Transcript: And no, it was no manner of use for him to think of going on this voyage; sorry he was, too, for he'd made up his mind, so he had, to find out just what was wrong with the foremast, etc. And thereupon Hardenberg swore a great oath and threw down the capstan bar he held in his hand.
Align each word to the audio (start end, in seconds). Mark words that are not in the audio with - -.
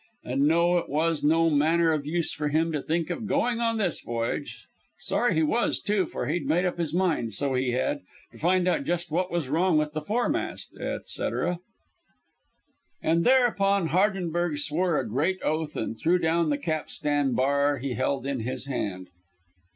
And 0.23 0.47
no, 0.47 0.79
it 0.79 0.89
was 0.89 1.23
no 1.23 1.51
manner 1.51 1.91
of 1.91 2.07
use 2.07 2.33
for 2.33 2.47
him 2.47 2.71
to 2.71 2.81
think 2.81 3.11
of 3.11 3.27
going 3.27 3.59
on 3.59 3.77
this 3.77 4.01
voyage; 4.01 4.65
sorry 4.97 5.35
he 5.35 5.43
was, 5.43 5.79
too, 5.79 6.07
for 6.07 6.25
he'd 6.25 6.47
made 6.47 6.65
up 6.65 6.79
his 6.79 6.91
mind, 6.91 7.35
so 7.35 7.53
he 7.53 7.73
had, 7.73 8.01
to 8.31 8.39
find 8.39 8.67
out 8.67 8.83
just 8.83 9.11
what 9.11 9.29
was 9.29 9.47
wrong 9.47 9.77
with 9.77 9.93
the 9.93 10.01
foremast, 10.01 10.75
etc. 10.79 11.59
And 13.03 13.23
thereupon 13.23 13.89
Hardenberg 13.89 14.57
swore 14.57 14.99
a 14.99 15.07
great 15.07 15.39
oath 15.43 15.75
and 15.75 15.95
threw 15.95 16.17
down 16.17 16.49
the 16.49 16.57
capstan 16.57 17.35
bar 17.35 17.77
he 17.77 17.93
held 17.93 18.25
in 18.25 18.39
his 18.39 18.65
hand. 18.65 19.09